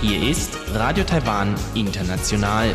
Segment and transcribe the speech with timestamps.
[0.00, 2.74] Hier ist Radio Taiwan International.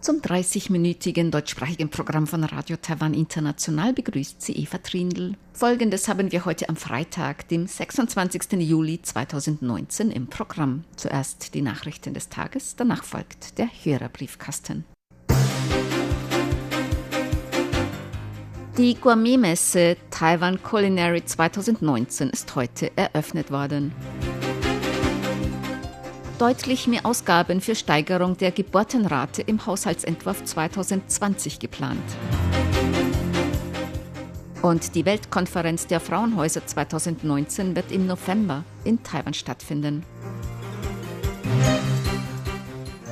[0.00, 5.36] Zum 30-minütigen deutschsprachigen Programm von Radio Taiwan International begrüßt sie Eva Trindl.
[5.52, 8.54] Folgendes haben wir heute am Freitag, dem 26.
[8.54, 10.82] Juli 2019 im Programm.
[10.96, 14.84] Zuerst die Nachrichten des Tages, danach folgt der Hörerbriefkasten.
[18.76, 23.92] Die Gourmet-Messe Taiwan Culinary 2019 ist heute eröffnet worden
[26.40, 32.00] deutlich mehr Ausgaben für Steigerung der Geburtenrate im Haushaltsentwurf 2020 geplant.
[34.62, 40.02] Und die Weltkonferenz der Frauenhäuser 2019 wird im November in Taiwan stattfinden.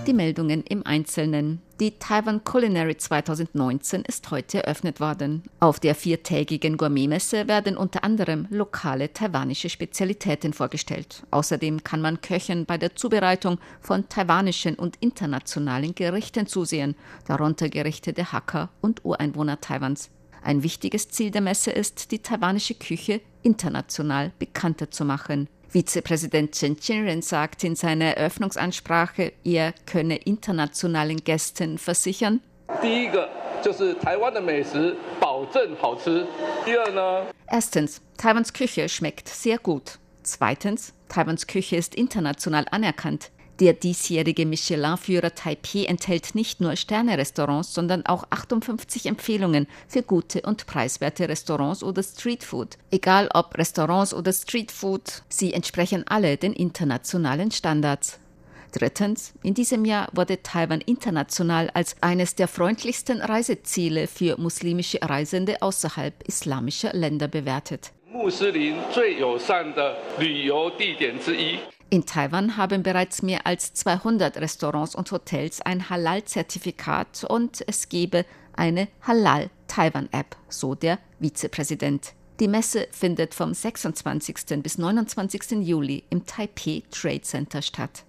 [0.08, 1.60] Die Meldungen im Einzelnen.
[1.80, 5.42] Die Taiwan Culinary 2019 ist heute eröffnet worden.
[5.60, 11.24] Auf der viertägigen Gourmetmesse werden unter anderem lokale taiwanische Spezialitäten vorgestellt.
[11.30, 16.95] Außerdem kann man Köchen bei der Zubereitung von taiwanischen und internationalen Gerichten zusehen,
[17.26, 20.09] darunter Gerichte der Hacker und Ureinwohner Taiwans.
[20.43, 25.48] Ein wichtiges Ziel der Messe ist, die taiwanische Küche international bekannter zu machen.
[25.69, 32.41] Vizepräsident Chen Chinren sagte in seiner Eröffnungsansprache, er könne internationalen Gästen versichern,
[37.51, 39.99] Erstens, Taiwans Küche schmeckt sehr gut.
[40.23, 43.30] Zweitens, Taiwans Küche ist international anerkannt.
[43.60, 50.66] Der diesjährige Michelin-Führer Taipei enthält nicht nur Sterne-Restaurants, sondern auch 58 Empfehlungen für gute und
[50.66, 52.78] preiswerte Restaurants oder Streetfood.
[52.92, 58.20] Egal ob Restaurants oder Streetfood, sie entsprechen alle den internationalen Standards.
[58.70, 65.62] Drittens, in diesem Jahr wurde Taiwan international als eines der freundlichsten Reiseziele für muslimische Reisende
[65.62, 67.93] außerhalb islamischer Länder bewertet.
[71.91, 78.26] In Taiwan haben bereits mehr als 200 Restaurants und Hotels ein Halal-Zertifikat und es gebe
[78.53, 82.12] eine Halal-Taiwan-App, so der Vizepräsident.
[82.41, 84.62] Die Messe findet vom 26.
[84.62, 85.66] bis 29.
[85.66, 88.04] Juli im Taipei Trade Center statt.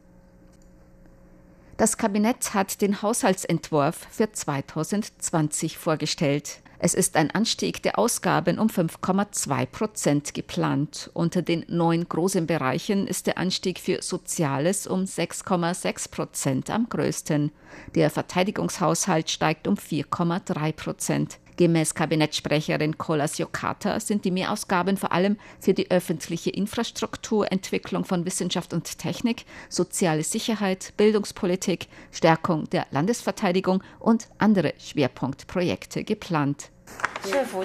[1.77, 6.59] Das Kabinett hat den Haushaltsentwurf für 2020 vorgestellt.
[6.81, 11.11] Es ist ein Anstieg der Ausgaben um 5,2 Prozent geplant.
[11.13, 17.51] Unter den neun großen Bereichen ist der Anstieg für Soziales um 6,6 Prozent am größten.
[17.95, 21.39] Der Verteidigungshaushalt steigt um 4,3 Prozent.
[21.59, 28.23] Gemäß Kabinettsprecherin Kolas Yokata sind die Mehrausgaben vor allem für die öffentliche Infrastruktur, Entwicklung von
[28.25, 36.69] Wissenschaft und Technik, soziale Sicherheit, Bildungspolitik, Stärkung der Landesverteidigung und andere Schwerpunktprojekte geplant.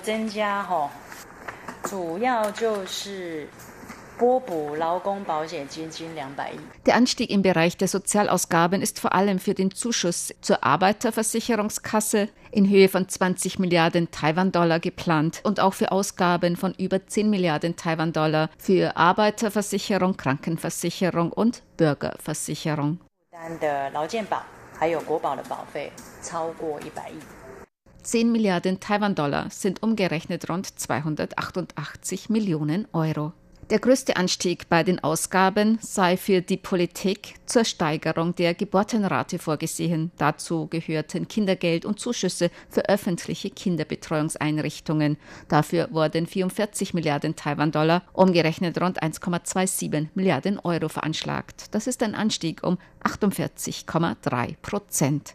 [0.03, 0.28] 政
[6.86, 12.69] der Anstieg im Bereich der Sozialausgaben ist vor allem für den Zuschuss zur Arbeiterversicherungskasse in
[12.69, 18.50] Höhe von 20 Milliarden Taiwan-Dollar geplant und auch für Ausgaben von über 10 Milliarden Taiwan-Dollar
[18.56, 23.00] für Arbeiterversicherung, Krankenversicherung und Bürgerversicherung.
[28.03, 33.32] Zehn Milliarden Taiwan-Dollar sind umgerechnet rund 288 Millionen Euro.
[33.74, 40.12] Der größte Anstieg bei den Ausgaben sei für die Politik zur Steigerung der Geburtenrate vorgesehen.
[40.16, 45.16] Dazu gehörten Kindergeld und Zuschüsse für öffentliche Kinderbetreuungseinrichtungen.
[45.48, 51.74] Dafür wurden 44 Milliarden Taiwan-Dollar, umgerechnet rund 1,27 Milliarden Euro veranschlagt.
[51.74, 55.34] Das ist ein Anstieg um 48,3 Prozent.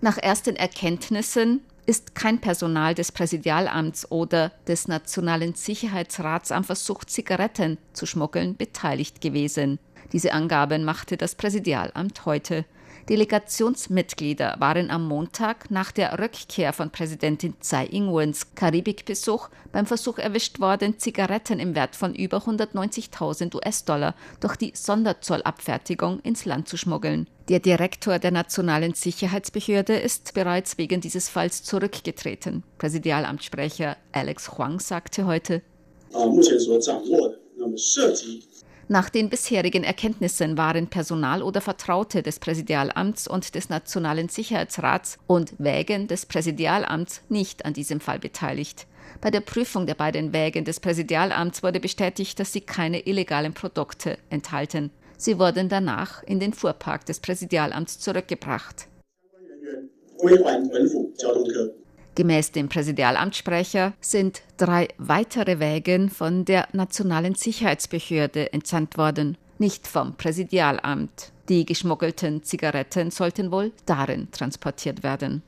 [0.00, 7.78] Nach ersten Erkenntnissen ist kein Personal des Präsidialamts oder des Nationalen Sicherheitsrats am Versuch, Zigaretten
[7.92, 9.78] zu schmuggeln, beteiligt gewesen.
[10.12, 12.64] Diese Angaben machte das Präsidialamt heute.
[13.08, 20.60] Delegationsmitglieder waren am Montag nach der Rückkehr von Präsidentin Tsai Ing-wens Karibikbesuch beim Versuch erwischt
[20.60, 27.26] worden, Zigaretten im Wert von über 190.000 US-Dollar durch die Sonderzollabfertigung ins Land zu schmuggeln.
[27.52, 32.62] Der Direktor der Nationalen Sicherheitsbehörde ist bereits wegen dieses Falls zurückgetreten.
[32.78, 35.60] Präsidialamtssprecher Alex Huang sagte heute,
[38.88, 45.52] nach den bisherigen Erkenntnissen waren Personal oder Vertraute des Präsidialamts und des Nationalen Sicherheitsrats und
[45.58, 48.86] Wägen des Präsidialamts nicht an diesem Fall beteiligt.
[49.20, 54.16] Bei der Prüfung der beiden Wägen des Präsidialamts wurde bestätigt, dass sie keine illegalen Produkte
[54.30, 54.90] enthalten.
[55.22, 58.88] Sie wurden danach in den Fuhrpark des Präsidialamts zurückgebracht.
[62.16, 70.16] Gemäß dem Präsidialamtssprecher sind drei weitere Wägen von der Nationalen Sicherheitsbehörde entsandt worden, nicht vom
[70.16, 71.30] Präsidialamt.
[71.48, 75.44] Die geschmuggelten Zigaretten sollten wohl darin transportiert werden.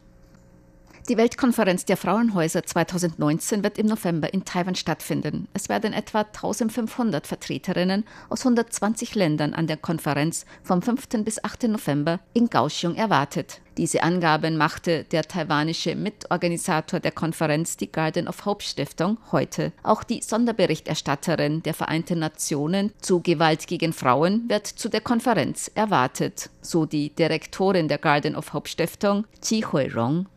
[1.10, 5.48] Die Weltkonferenz der Frauenhäuser 2019 wird im November in Taiwan stattfinden.
[5.52, 11.08] Es werden etwa 1500 Vertreterinnen aus 120 Ländern an der Konferenz vom 5.
[11.22, 11.64] bis 8.
[11.64, 13.60] November in Kaohsiung erwartet.
[13.76, 19.72] Diese Angaben machte der taiwanische Mitorganisator der Konferenz, die Garden of Hope Stiftung, heute.
[19.82, 26.48] Auch die Sonderberichterstatterin der Vereinten Nationen zu Gewalt gegen Frauen wird zu der Konferenz erwartet,
[26.62, 30.28] so die Direktorin der Garden of Hope Stiftung, Chi Hui-rong.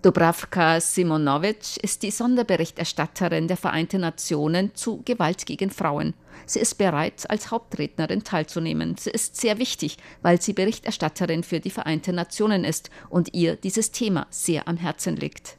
[0.00, 6.14] Dubravka Simonovic ist die Sonderberichterstatterin der Vereinten Nationen zu Gewalt gegen Frauen.
[6.46, 8.96] Sie ist bereit, als Hauptrednerin teilzunehmen.
[8.96, 13.90] Sie ist sehr wichtig, weil sie Berichterstatterin für die Vereinten Nationen ist und ihr dieses
[13.90, 15.58] Thema sehr am Herzen liegt.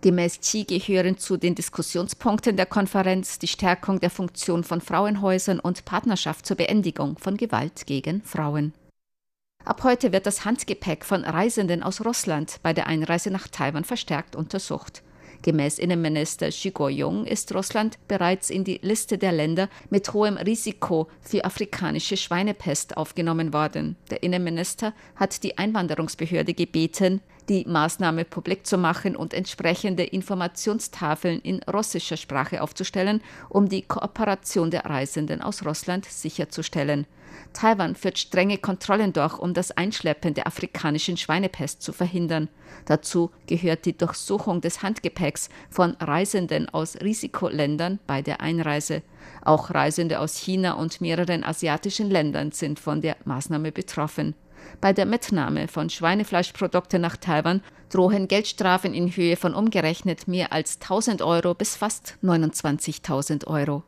[0.00, 5.84] Gemäß Qi gehören zu den Diskussionspunkten der Konferenz die Stärkung der Funktion von Frauenhäusern und
[5.84, 8.74] Partnerschaft zur Beendigung von Gewalt gegen Frauen.
[9.64, 14.36] Ab heute wird das Handgepäck von Reisenden aus Russland bei der Einreise nach Taiwan verstärkt
[14.36, 15.02] untersucht.
[15.42, 21.08] Gemäß Innenminister Xi Guoyong ist Russland bereits in die Liste der Länder mit hohem Risiko
[21.20, 23.96] für afrikanische Schweinepest aufgenommen worden.
[24.10, 31.62] Der Innenminister hat die Einwanderungsbehörde gebeten, die Maßnahme publik zu machen und entsprechende Informationstafeln in
[31.62, 37.06] russischer Sprache aufzustellen, um die Kooperation der Reisenden aus Russland sicherzustellen.
[37.52, 42.48] Taiwan führt strenge Kontrollen durch, um das Einschleppen der afrikanischen Schweinepest zu verhindern.
[42.84, 49.02] Dazu gehört die Durchsuchung des Handgepäcks von Reisenden aus Risikoländern bei der Einreise.
[49.42, 54.34] Auch Reisende aus China und mehreren asiatischen Ländern sind von der Maßnahme betroffen.
[54.80, 60.80] Bei der Mitnahme von Schweinefleischprodukten nach Taiwan drohen Geldstrafen in Höhe von umgerechnet mehr als
[60.80, 63.82] 1000 Euro bis fast 29.000 Euro.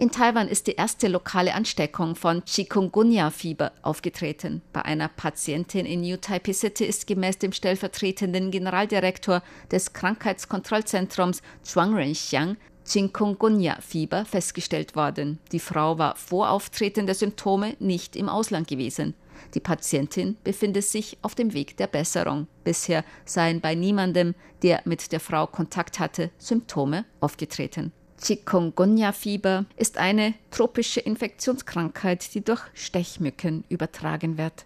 [0.00, 4.62] In Taiwan ist die erste lokale Ansteckung von Chikungunya-Fieber aufgetreten.
[4.72, 9.42] Bei einer Patientin in New Taipei City ist gemäß dem stellvertretenden Generaldirektor
[9.72, 12.56] des Krankheitskontrollzentrums Zhuang Renxiang
[12.86, 15.40] Chikungunya-Fieber festgestellt worden.
[15.50, 19.14] Die Frau war vor Auftreten der Symptome nicht im Ausland gewesen.
[19.54, 22.46] Die Patientin befindet sich auf dem Weg der Besserung.
[22.62, 27.92] Bisher seien bei niemandem, der mit der Frau Kontakt hatte, Symptome aufgetreten.
[28.20, 34.64] Chikungunya-Fieber ist eine tropische Infektionskrankheit, die durch Stechmücken übertragen wird.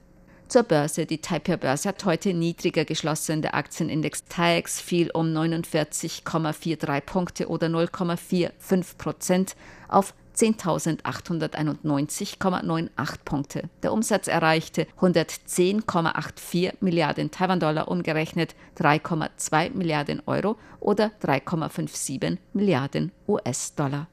[0.48, 1.06] Zur Börse.
[1.06, 3.40] Die Taipei-Börse hat heute niedriger geschlossen.
[3.40, 9.56] Der Aktienindex TAIEX fiel um 49,43 Punkte oder 0,45 Prozent
[9.88, 12.90] auf 10.891,98
[13.24, 13.68] Punkte.
[13.82, 24.08] Der Umsatz erreichte 110,84 Milliarden Taiwan-Dollar, umgerechnet 3,2 Milliarden Euro oder 3,57 Milliarden US-Dollar.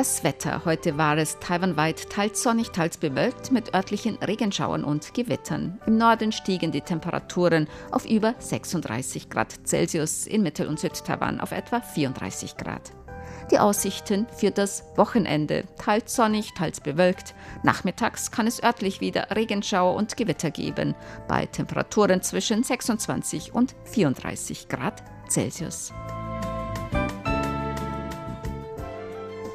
[0.00, 0.62] Das Wetter.
[0.64, 5.78] Heute war es taiwanweit teils sonnig, teils bewölkt mit örtlichen Regenschauern und Gewittern.
[5.84, 11.52] Im Norden stiegen die Temperaturen auf über 36 Grad Celsius, in Mittel- und Südtaiwan auf
[11.52, 12.92] etwa 34 Grad.
[13.50, 15.64] Die Aussichten für das Wochenende.
[15.76, 17.34] Teils sonnig, teils bewölkt.
[17.62, 20.94] Nachmittags kann es örtlich wieder Regenschauer und Gewitter geben,
[21.28, 25.92] bei Temperaturen zwischen 26 und 34 Grad Celsius.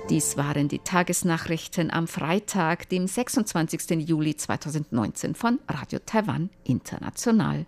[0.10, 4.08] Dies waren die Tagesnachrichten am Freitag, dem 26.
[4.08, 7.66] Juli 2019 von Radio Taiwan International.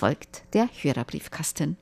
[0.00, 1.76] Folgt der Hörerbriefkasten.